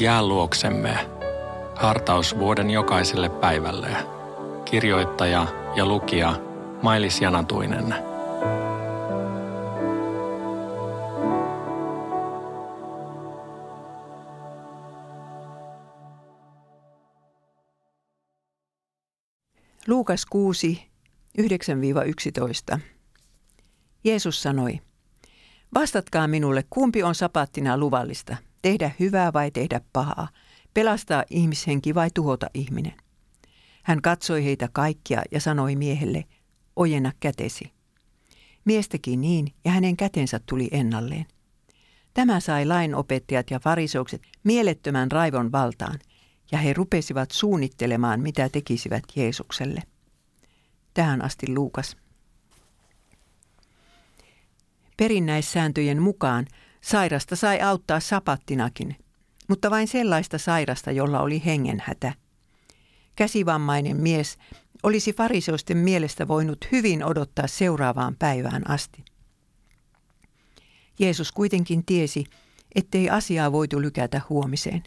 Jää 0.00 0.26
luoksemme. 0.26 1.10
Hartaus 1.76 2.38
vuoden 2.38 2.70
jokaiselle 2.70 3.28
päivälle. 3.28 3.96
Kirjoittaja 4.64 5.46
ja 5.76 5.86
lukija 5.86 6.34
Mailis 6.82 7.20
Janatuinen. 7.20 7.94
Luukas 19.86 20.26
6, 20.26 20.82
9-11. 22.74 22.78
Jeesus 24.04 24.42
sanoi, 24.42 24.78
Vastatkaa 25.74 26.28
minulle, 26.28 26.64
kumpi 26.70 27.02
on 27.02 27.14
sapattina 27.14 27.78
luvallista, 27.78 28.36
tehdä 28.62 28.90
hyvää 29.00 29.32
vai 29.32 29.50
tehdä 29.50 29.80
pahaa, 29.92 30.28
pelastaa 30.74 31.24
ihmishenki 31.30 31.94
vai 31.94 32.10
tuhota 32.14 32.46
ihminen. 32.54 32.94
Hän 33.82 34.02
katsoi 34.02 34.44
heitä 34.44 34.68
kaikkia 34.72 35.22
ja 35.30 35.40
sanoi 35.40 35.76
miehelle, 35.76 36.24
ojenna 36.76 37.12
kätesi. 37.20 37.72
Mies 38.64 38.88
teki 38.88 39.16
niin 39.16 39.54
ja 39.64 39.70
hänen 39.70 39.96
kätensä 39.96 40.40
tuli 40.46 40.68
ennalleen. 40.70 41.26
Tämä 42.14 42.40
sai 42.40 42.66
lainopettajat 42.66 43.50
ja 43.50 43.60
fariseukset 43.60 44.22
mielettömän 44.44 45.10
raivon 45.10 45.52
valtaan, 45.52 45.98
ja 46.52 46.58
he 46.58 46.72
rupesivat 46.72 47.30
suunnittelemaan, 47.30 48.20
mitä 48.20 48.48
tekisivät 48.48 49.04
Jeesukselle. 49.16 49.82
Tähän 50.94 51.24
asti 51.24 51.54
Luukas. 51.54 51.96
Perinnäissääntöjen 54.96 56.02
mukaan 56.02 56.46
sairasta 56.80 57.36
sai 57.36 57.60
auttaa 57.60 58.00
sapattinakin, 58.00 58.96
mutta 59.48 59.70
vain 59.70 59.88
sellaista 59.88 60.38
sairasta, 60.38 60.92
jolla 60.92 61.20
oli 61.20 61.42
hengenhätä. 61.44 62.12
Käsivammainen 63.16 63.96
mies 63.96 64.38
olisi 64.82 65.12
fariseusten 65.12 65.76
mielestä 65.76 66.28
voinut 66.28 66.58
hyvin 66.72 67.04
odottaa 67.04 67.46
seuraavaan 67.46 68.16
päivään 68.18 68.70
asti. 68.70 69.04
Jeesus 70.98 71.32
kuitenkin 71.32 71.84
tiesi, 71.86 72.24
ettei 72.74 73.10
asiaa 73.10 73.52
voitu 73.52 73.80
lykätä 73.80 74.20
huomiseen. 74.28 74.82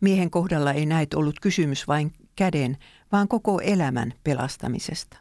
Miehen 0.00 0.30
kohdalla 0.30 0.72
ei 0.72 0.86
näet 0.86 1.14
ollut 1.14 1.40
kysymys 1.40 1.88
vain 1.88 2.12
käden, 2.36 2.78
vaan 3.12 3.28
koko 3.28 3.60
elämän 3.60 4.14
pelastamisesta. 4.24 5.16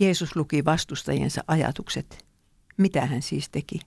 Jeesus 0.00 0.36
luki 0.36 0.64
vastustajiensa 0.64 1.44
ajatukset. 1.46 2.26
Mitä 2.76 3.06
hän 3.06 3.22
siis 3.22 3.48
teki? 3.48 3.80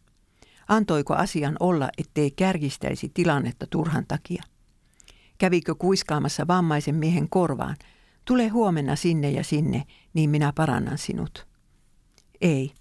Antoiko 0.72 1.14
asian 1.14 1.56
olla, 1.60 1.90
ettei 1.98 2.32
kärjistäisi 2.32 3.12
tilannetta 3.14 3.68
turhan 3.70 4.06
takia? 4.08 4.44
Kävikö 5.38 5.76
kuiskaamassa 5.76 6.48
vammaisen 6.48 6.96
miehen 6.96 7.30
korvaan? 7.30 7.76
Tule 8.26 8.48
huomenna 8.48 8.96
sinne 8.96 9.32
ja 9.32 9.44
sinne, 9.44 9.84
niin 10.14 10.30
minä 10.30 10.54
parannan 10.56 10.98
sinut. 10.98 11.48
Ei. 12.42 12.72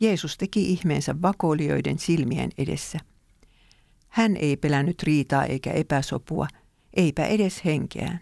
Jeesus 0.00 0.38
teki 0.38 0.72
ihmeensä 0.72 1.22
vakoilijoiden 1.22 1.98
silmien 1.98 2.50
edessä. 2.58 2.98
Hän 4.08 4.36
ei 4.36 4.56
pelännyt 4.56 5.02
riitaa 5.02 5.44
eikä 5.44 5.70
epäsopua, 5.70 6.48
eipä 6.96 7.26
edes 7.26 7.64
henkeään. 7.64 8.20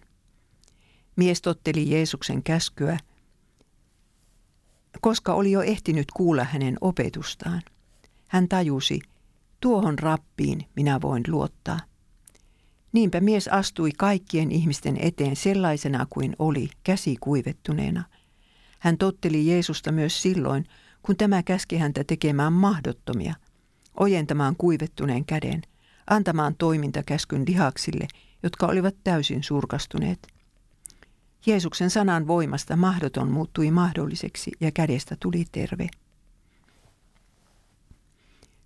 Mies 1.17 1.43
totteli 1.43 1.91
Jeesuksen 1.91 2.43
käskyä, 2.43 2.99
koska 5.01 5.35
oli 5.35 5.51
jo 5.51 5.63
ehtinyt 5.63 6.07
kuulla 6.11 6.45
hänen 6.45 6.77
opetustaan. 6.81 7.63
Hän 8.29 8.49
tajusi, 8.49 9.01
tuohon 9.67 9.98
rappiin 9.98 10.61
minä 10.77 11.00
voin 11.00 11.22
luottaa. 11.28 11.81
Niinpä 12.92 13.20
mies 13.20 13.48
astui 13.48 13.91
kaikkien 13.98 14.53
ihmisten 14.53 14.97
eteen 15.00 15.36
sellaisena 15.36 16.07
kuin 16.11 16.36
oli, 16.39 16.68
käsi 16.85 17.17
kuivettuneena. 17.20 18.05
Hän 18.79 18.98
totteli 18.98 19.46
Jeesusta 19.46 19.92
myös 19.92 20.23
silloin, 20.23 20.64
kun 21.02 21.17
tämä 21.17 21.42
käski 21.42 21.77
häntä 21.77 22.05
tekemään 22.05 22.52
mahdottomia, 22.52 23.35
ojentamaan 24.01 24.57
kuivettuneen 24.57 25.24
käden, 25.24 25.63
antamaan 26.11 26.55
toimintakäskyn 26.58 27.45
lihaksille, 27.48 28.07
jotka 28.42 28.67
olivat 28.67 28.95
täysin 29.05 29.42
surkastuneet. 29.42 30.27
Jeesuksen 31.46 31.91
sanan 31.91 32.27
voimasta 32.27 32.77
mahdoton 32.77 33.30
muuttui 33.30 33.70
mahdolliseksi 33.70 34.52
ja 34.61 34.70
kädestä 34.73 35.17
tuli 35.20 35.45
terve. 35.52 35.89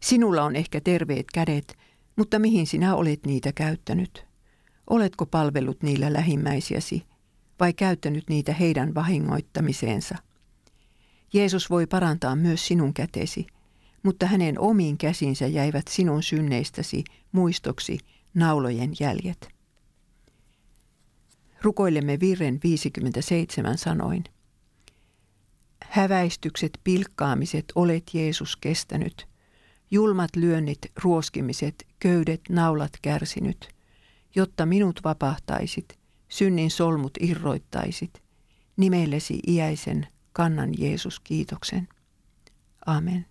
Sinulla 0.03 0.43
on 0.43 0.57
ehkä 0.57 0.81
terveet 0.81 1.27
kädet, 1.35 1.79
mutta 2.17 2.39
mihin 2.39 2.67
sinä 2.67 2.95
olet 2.95 3.27
niitä 3.27 3.53
käyttänyt? 3.53 4.27
Oletko 4.91 5.27
palvellut 5.27 5.83
niillä 5.83 6.13
lähimmäisiäsi 6.13 7.03
vai 7.61 7.73
käyttänyt 7.73 8.25
niitä 8.29 8.53
heidän 8.53 8.95
vahingoittamiseensa? 8.95 10.15
Jeesus 11.33 11.71
voi 11.71 11.87
parantaa 11.87 12.37
myös 12.37 12.67
sinun 12.67 12.95
kätesi, 12.95 13.47
mutta 14.03 14.27
hänen 14.27 14.59
omiin 14.59 14.99
käsinsä 14.99 15.47
jäivät 15.47 15.89
sinun 15.89 16.23
synneistäsi 16.23 17.05
muistoksi 17.33 17.99
naulojen 18.35 18.93
jäljet. 19.01 19.49
Rukoilemme 21.63 22.21
virren 22.21 22.61
57 22.65 23.79
sanoin. 23.79 24.25
Häväistykset, 25.85 26.79
pilkkaamiset 26.85 27.65
olet 27.75 28.15
Jeesus 28.15 28.57
kestänyt– 28.57 29.27
julmat 29.91 30.37
lyönnit, 30.37 30.79
ruoskimiset, 31.03 31.87
köydet, 31.99 32.41
naulat 32.49 32.93
kärsinyt, 33.03 33.69
jotta 34.35 34.67
minut 34.67 35.01
vapahtaisit, 35.05 35.99
synnin 36.29 36.71
solmut 36.71 37.19
irroittaisit, 37.21 38.23
nimellesi 38.77 39.41
iäisen 39.47 40.07
kannan 40.33 40.71
Jeesus 40.79 41.21
kiitoksen. 41.21 41.89
Amen. 42.87 43.30